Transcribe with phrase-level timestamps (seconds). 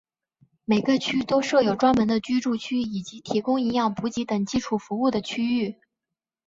[0.65, 5.77] 每个区都设有专门的居住区以及提供营养补给等基础服务的区域。